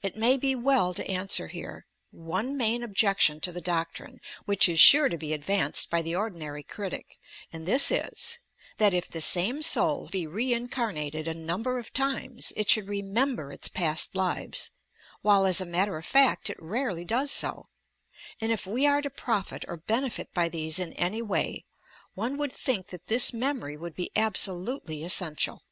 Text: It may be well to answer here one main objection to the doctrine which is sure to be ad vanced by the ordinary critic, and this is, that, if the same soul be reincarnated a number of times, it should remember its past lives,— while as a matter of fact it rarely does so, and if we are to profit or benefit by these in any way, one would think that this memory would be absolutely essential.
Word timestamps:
It 0.00 0.16
may 0.16 0.38
be 0.38 0.54
well 0.54 0.94
to 0.94 1.06
answer 1.06 1.48
here 1.48 1.84
one 2.12 2.56
main 2.56 2.82
objection 2.82 3.40
to 3.40 3.52
the 3.52 3.60
doctrine 3.60 4.18
which 4.46 4.66
is 4.70 4.80
sure 4.80 5.10
to 5.10 5.18
be 5.18 5.34
ad 5.34 5.42
vanced 5.44 5.90
by 5.90 6.00
the 6.00 6.16
ordinary 6.16 6.62
critic, 6.62 7.18
and 7.52 7.66
this 7.66 7.90
is, 7.90 8.38
that, 8.78 8.94
if 8.94 9.10
the 9.10 9.20
same 9.20 9.60
soul 9.60 10.08
be 10.08 10.26
reincarnated 10.26 11.28
a 11.28 11.34
number 11.34 11.78
of 11.78 11.92
times, 11.92 12.54
it 12.56 12.70
should 12.70 12.88
remember 12.88 13.52
its 13.52 13.68
past 13.68 14.16
lives,— 14.16 14.70
while 15.20 15.44
as 15.44 15.60
a 15.60 15.66
matter 15.66 15.98
of 15.98 16.06
fact 16.06 16.48
it 16.48 16.56
rarely 16.58 17.04
does 17.04 17.30
so, 17.30 17.68
and 18.40 18.50
if 18.52 18.66
we 18.66 18.86
are 18.86 19.02
to 19.02 19.10
profit 19.10 19.66
or 19.68 19.76
benefit 19.76 20.32
by 20.32 20.48
these 20.48 20.78
in 20.78 20.94
any 20.94 21.20
way, 21.20 21.66
one 22.14 22.38
would 22.38 22.50
think 22.50 22.86
that 22.86 23.08
this 23.08 23.34
memory 23.34 23.76
would 23.76 23.94
be 23.94 24.10
absolutely 24.16 25.04
essential. 25.04 25.64